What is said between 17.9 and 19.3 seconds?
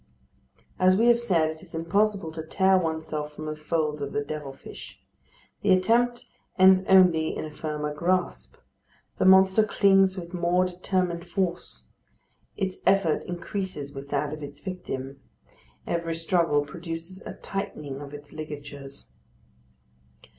of its ligatures.